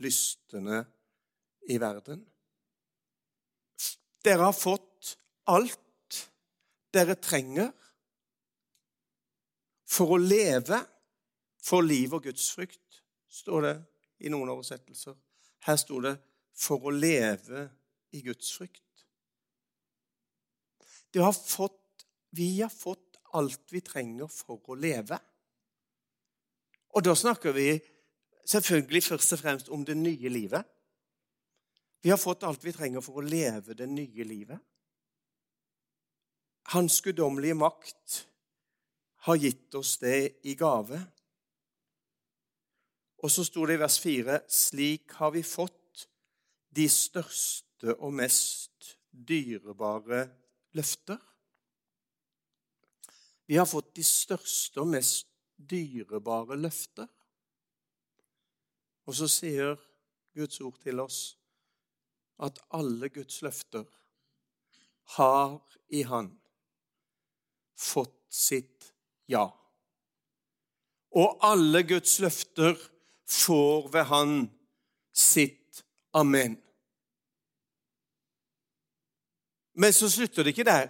[0.00, 0.84] lystene
[1.68, 2.22] i verden.
[4.24, 5.16] Dere har fått
[5.50, 6.20] alt
[6.94, 7.72] dere trenger
[9.90, 10.80] for å leve
[11.60, 13.74] for liv og gudsfrykt, står det
[14.26, 15.16] i noen oversettelser.
[15.66, 16.16] Her sto det
[16.54, 17.70] 'for å leve
[18.12, 18.89] i gudsfrykt'.
[21.14, 25.18] Har fått, vi har fått alt vi trenger for å leve.
[26.94, 27.72] Og da snakker vi
[28.46, 30.66] selvfølgelig først og fremst om det nye livet.
[32.02, 34.58] Vi har fått alt vi trenger for å leve det nye livet.
[36.70, 38.20] Hans guddommelige makt
[39.26, 41.00] har gitt oss det i gave.
[43.20, 46.06] Og så sto det i vers 4.: Slik har vi fått
[46.70, 50.22] de største og mest dyrebare
[50.76, 51.18] løfter.
[53.50, 55.26] Vi har fått de største og mest
[55.58, 57.08] dyrebare løfter.
[59.08, 59.74] Og så sier
[60.36, 61.20] Guds ord til oss
[62.40, 63.84] at alle Guds løfter
[65.16, 65.58] har
[65.90, 66.30] i Han
[67.74, 68.92] fått sitt
[69.30, 69.48] ja.
[71.10, 72.78] Og alle Guds løfter
[73.26, 74.34] får ved Han
[75.12, 75.82] sitt
[76.14, 76.56] amen.
[79.80, 80.88] Men så slutter det ikke der.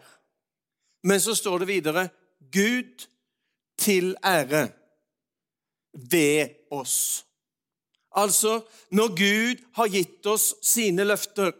[1.06, 2.08] Men så står det videre
[2.52, 3.06] Gud
[3.78, 4.68] til ære
[6.10, 7.26] ved oss.
[8.16, 11.52] Altså, når Gud har gitt oss sine løfter,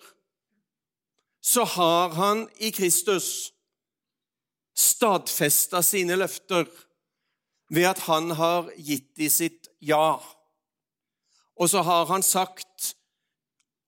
[1.43, 3.53] så har han i Kristus
[4.77, 6.67] stadfesta sine løfter
[7.71, 10.19] ved at han har gitt de sitt ja.
[11.57, 12.97] Og så har han sagt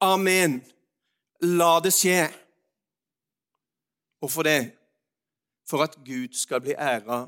[0.00, 0.60] amen.
[1.42, 2.30] La det skje.
[4.22, 4.70] Hvorfor det?
[5.66, 7.24] For at Gud skal bli æra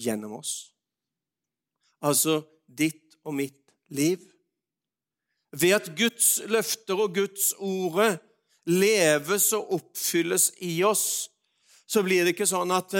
[0.00, 0.72] gjennom oss.
[2.00, 3.60] Altså ditt og mitt
[3.92, 4.22] liv.
[5.52, 8.16] Ved at Guds løfter og Guds ordet
[8.64, 11.28] leves og oppfylles i oss,
[11.84, 12.96] så blir det ikke sånn at,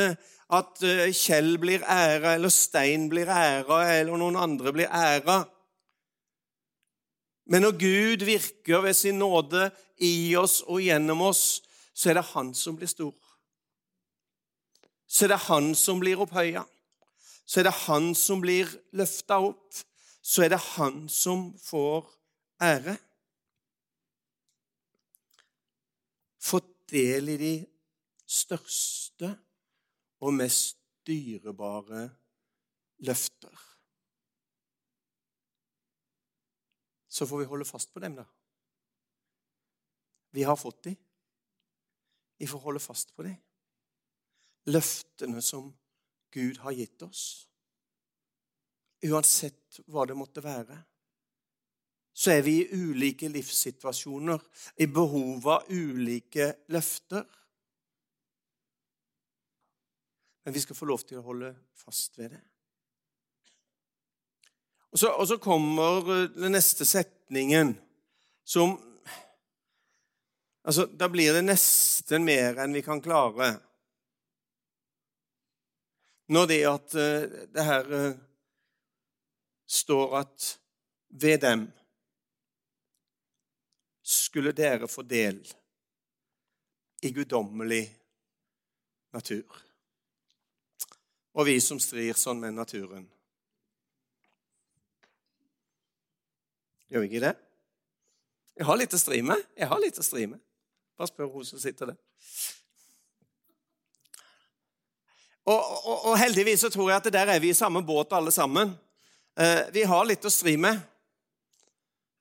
[0.52, 5.40] at eh, Kjell blir æra, eller Stein blir æra, eller noen andre blir æra.
[7.48, 9.70] Men når Gud virker ved sin nåde
[10.04, 11.62] i oss og gjennom oss,
[11.92, 13.14] så er det Han som blir stor.
[15.06, 16.64] Så er det Han som blir opphøya.
[17.44, 19.82] Så er det Han som blir løfta opp
[20.22, 22.06] så er det han som får
[22.62, 22.94] ære.
[26.38, 27.54] Fått del i de
[28.26, 29.32] største
[30.22, 32.04] og mest dyrebare
[33.02, 33.56] løfter.
[37.10, 38.24] Så får vi holde fast på dem, da.
[40.32, 40.96] Vi har fått dem.
[42.38, 43.38] Vi får holde fast på dem.
[44.70, 45.72] Løftene som
[46.32, 47.24] Gud har gitt oss
[49.02, 50.76] uansett hva det måtte være,
[52.12, 54.42] så er vi i ulike livssituasjoner
[54.84, 57.24] i behov av ulike løfter.
[60.44, 62.42] Men vi skal få lov til å holde fast ved det.
[64.92, 67.72] Og så, og så kommer den neste setningen,
[68.44, 68.74] som
[70.62, 73.54] Altså, Da blir det nesten mer enn vi kan klare.
[76.32, 78.20] Når det at eh, det her eh,
[79.66, 80.52] står at
[81.08, 81.66] ved dem
[84.02, 85.42] skulle dere få del
[87.02, 87.84] i guddommelig
[89.12, 89.58] natur.
[91.32, 93.04] Og vi som strir sånn med naturen.
[96.92, 97.36] Gjør vi ikke det?
[98.60, 99.40] Jeg har litt å stri med.
[99.56, 100.40] Jeg har litt å stri med.
[100.98, 101.98] Bare spør hun som sitter der.
[105.44, 108.30] Og, og, og, heldigvis så tror jeg at der er vi i samme båt alle
[108.30, 108.76] sammen.
[109.38, 110.78] Eh, vi har litt å stri med,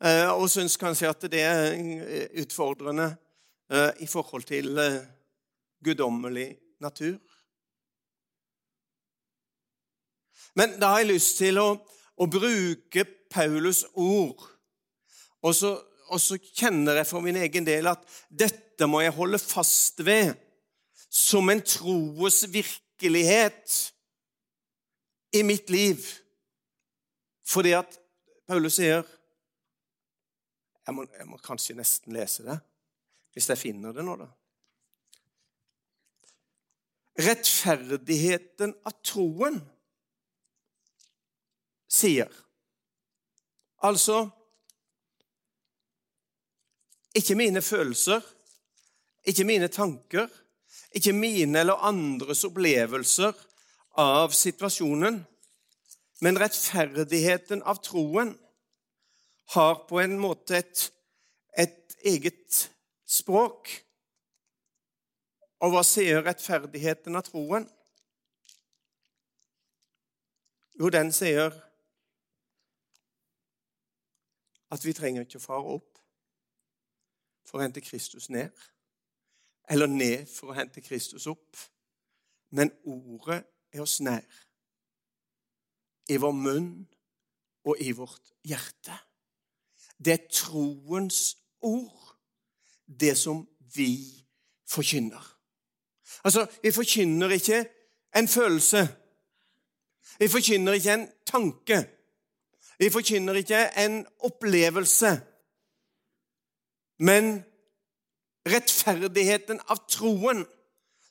[0.01, 3.11] eh, og syns kanskje at det er utfordrende
[3.69, 4.73] eh, i forhold til
[5.85, 6.47] guddommelig
[6.81, 7.19] natur.
[10.57, 11.67] Men da har jeg lyst til å,
[12.17, 14.41] å bruke Paulus ord.
[15.45, 15.75] Og så,
[16.11, 20.33] og så, kjenner jeg for min egen del at dette må jeg holde fast ved
[21.11, 23.77] som en troes virkelighet
[25.35, 26.03] i mitt liv.
[27.47, 27.97] Fordi at
[28.47, 29.03] Paulus sier
[30.81, 32.57] jeg må, jeg må, kanskje nesten lese det.
[33.31, 34.27] Hvis jeg finner det nå, da.
[37.21, 39.59] Rettferdigheten av troen
[41.91, 42.31] sier
[43.81, 44.23] Altså
[47.15, 48.21] ikke mine følelser,
[49.27, 50.27] ikke mine tanker,
[50.91, 53.35] ikke mine eller andres opplevelser
[53.99, 55.21] av situasjonen,
[56.21, 58.35] men rettferdigheten av troen
[59.55, 60.83] har på en måte et,
[61.57, 62.61] et eget
[63.09, 63.71] språk.
[65.61, 67.67] Og hva sier rettferdigheten av troen?
[70.79, 71.51] Jo, den sier
[74.71, 75.90] at vi trenger ikke å fare opp
[77.45, 78.49] for å hente Kristus ned,
[79.69, 81.57] eller ned for å hente Kristus opp.
[82.51, 84.25] Men ordet er oss nær,
[86.09, 86.71] i vår munn
[87.63, 88.95] og i vårt hjerte.
[90.01, 92.15] Det er troens ord,
[92.87, 93.93] det som vi
[94.67, 95.21] forkynner.
[96.23, 97.63] Altså, vi forkynner ikke
[98.15, 98.87] en følelse.
[100.19, 101.77] Vi forkynner ikke en tanke.
[102.79, 105.11] Vi forkynner ikke en opplevelse.
[107.01, 107.41] Men
[108.45, 110.45] rettferdigheten av troen,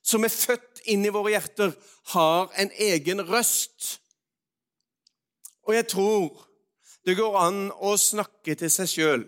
[0.02, 1.74] som er født inn i våre hjerter,
[2.14, 3.98] har en egen røst.
[5.66, 6.46] Og jeg tror
[7.06, 9.26] det går an å snakke til seg sjøl.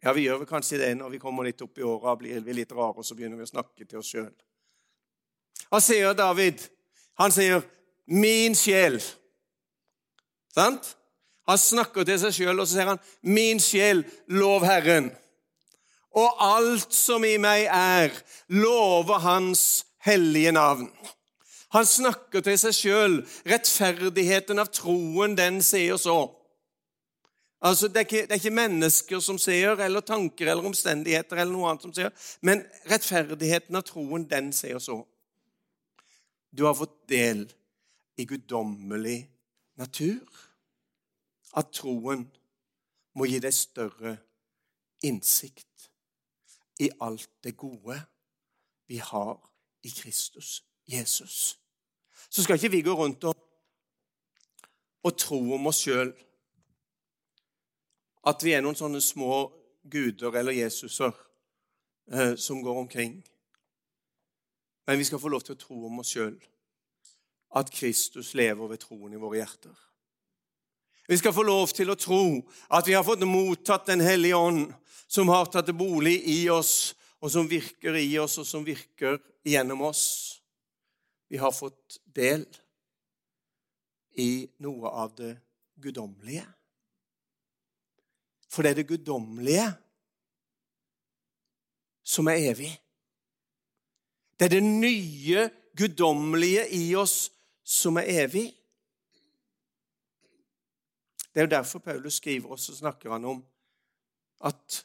[0.00, 2.54] Ja, vi gjør vel kanskje det når vi kommer litt opp i åra, blir vi
[2.56, 4.30] litt rare, og så begynner vi å snakke til oss sjøl.
[5.68, 6.62] Hva sier David?
[7.20, 7.62] Han sier
[8.06, 9.02] 'min sjel'.
[10.54, 10.96] Sant?
[11.50, 15.10] Han snakker til seg sjøl, og så sier han, 'Min sjel, lov Herren'.
[16.14, 18.10] Og alt som i meg er,
[18.48, 20.90] lover Hans hellige navn.
[21.70, 23.16] Han snakker til seg sjøl.
[23.46, 26.18] Rettferdigheten av troen, den sier så.
[27.62, 31.52] Altså, det er, ikke, det er, ikke, mennesker som sier, eller tanker eller omstendigheter, eller
[31.52, 35.02] noe annet som sier, men rettferdigheten av troen, den sier så.
[36.50, 37.44] Du har fått del
[38.18, 39.18] i guddommelig
[39.78, 40.24] natur
[41.56, 42.26] at troen
[43.18, 44.16] må gi deg større
[45.06, 45.90] innsikt
[46.80, 47.96] i alt det gode
[48.90, 49.38] vi har
[49.82, 51.58] i Kristus Jesus.
[52.30, 53.34] Så skal ikke vi gå rundt og,
[55.02, 56.12] og tro om oss sjøl
[58.28, 59.48] at vi er noen sånne små
[59.90, 61.12] guder eller Jesuser
[62.12, 63.14] eh, som går omkring.
[64.86, 66.36] Men vi skal få lov til å tro om oss sjøl
[67.56, 69.89] at Kristus lever ved troen i våre hjerter.
[71.10, 72.22] Vi skal få lov til å tro
[72.70, 74.68] at vi har fått mottatt Den hellige ånd,
[75.10, 79.82] som har tatt bolig i oss, og som virker i oss, og som virker gjennom
[79.88, 80.04] oss.
[81.26, 82.44] Vi har fått del
[84.22, 85.32] i noe av det
[85.82, 86.46] guddommelige.
[88.46, 89.66] For det er det guddommelige
[92.06, 92.70] som er evig.
[94.38, 97.32] Det er det nye guddommelige i oss
[97.66, 98.46] som er evig.
[101.30, 103.42] Det er jo derfor Paulus skriver, og snakker han om
[104.44, 104.84] at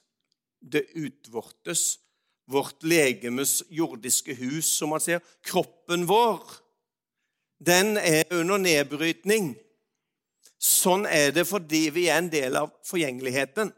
[0.62, 2.00] det utvortes
[2.46, 5.24] vårt legemes jordiske hus, som han sier.
[5.46, 6.44] Kroppen vår,
[7.66, 9.54] den er under nedbrytning.
[10.62, 13.74] Sånn er det fordi vi er en del av forgjengeligheten.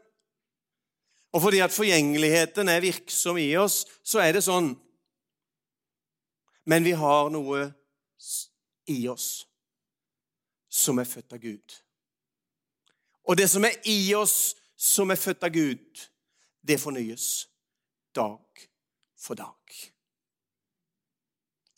[1.36, 4.72] Og fordi at forgjengeligheten er virksom i oss, så er det sånn.
[6.68, 7.68] Men vi har noe
[8.88, 9.28] i oss
[10.68, 11.76] som er født av Gud.
[13.28, 16.04] Og det som er i oss, som er født av Gud,
[16.64, 17.48] det fornyes
[18.16, 18.68] dag
[19.18, 19.74] for dag.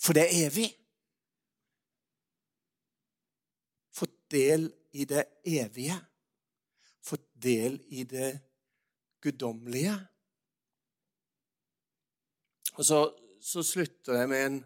[0.01, 0.69] For det er evig.
[3.93, 5.99] Fått del i det evige.
[7.03, 8.31] Fått del i det
[9.21, 9.97] guddommelige.
[12.79, 13.01] Og så,
[13.43, 14.63] så, slutter jeg med en,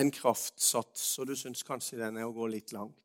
[0.00, 2.96] en kraftsats, og du syns kanskje den er å gå litt langt.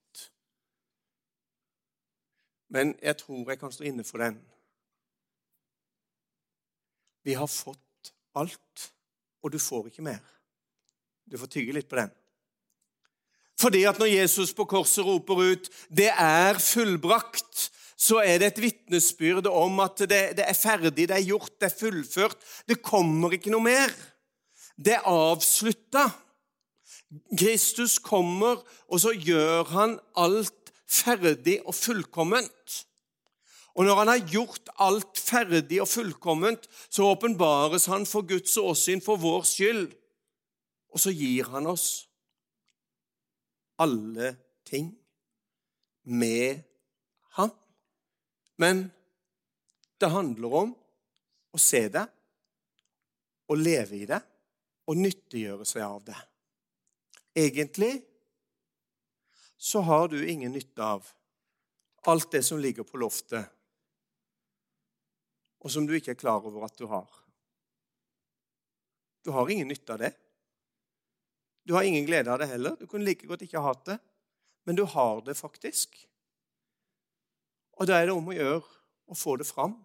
[2.74, 4.40] Men jeg tror jeg kan stå inne for den.
[7.24, 8.90] Vi har fått alt,
[9.46, 10.24] og du får ikke mer.
[11.30, 12.12] Du får tygge litt på den.
[13.62, 18.62] Fordi at når Jesus på korset roper ut 'Det er fullbrakt', så er det et
[18.62, 22.38] vitnesbyrd om at det, det, er ferdig, det er gjort, det er fullført.
[22.68, 23.94] Det kommer ikke noe mer.
[24.76, 26.10] Det er avslutta.
[27.40, 28.60] Kristus kommer,
[28.90, 30.63] og så gjør han alt
[30.94, 32.80] ferdig og fullkomment.
[33.74, 39.02] Og når han har gjort alt ferdig og fullkomment, så åpenbares han for Guds åsyn
[39.02, 39.88] for vår skyld.
[40.94, 42.06] Og så gir han oss
[43.82, 44.36] alle
[44.70, 44.92] ting
[46.06, 46.62] med
[47.40, 47.50] ham.
[48.62, 48.86] Men
[49.98, 50.76] det handler om
[51.54, 52.06] å se det,
[53.50, 54.22] å leve i det
[54.90, 56.20] og nyttiggjøre seg av det.
[57.34, 57.96] Egentlig
[59.64, 61.08] så har du ingen nytte av
[62.02, 63.46] alt det som ligger på loftet,
[65.64, 67.08] og som du ikke er klar over at du har.
[69.24, 70.12] Du har ingen nytte av det.
[71.64, 72.76] Du har ingen glede av det heller.
[72.76, 73.98] Du kunne like godt ikke hatt det,
[74.68, 75.96] men du har det faktisk.
[77.80, 78.62] Og da er det om å gjøre
[79.08, 79.80] å få det fram,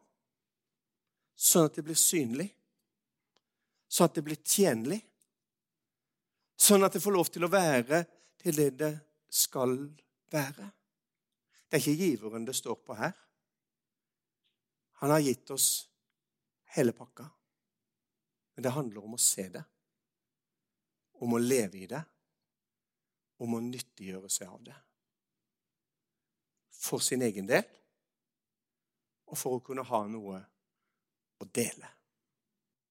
[1.38, 2.50] sånn at det blir synlig,
[3.86, 5.04] sånn at det blir tjenlig,
[6.58, 8.08] sånn at det får lov til å være
[8.42, 8.96] til det det
[9.28, 9.76] skal
[10.32, 10.68] være.
[11.68, 13.12] Det er ikke giveren det står på her.
[15.02, 15.88] Han har gitt oss
[16.74, 17.28] hele pakka.
[18.54, 19.62] Men det handler om å se det,
[21.22, 22.00] om å leve i det,
[23.38, 24.74] om å nyttiggjøre seg av det.
[26.74, 27.62] For sin egen del,
[29.30, 30.40] og for å kunne ha noe
[31.38, 31.92] å dele.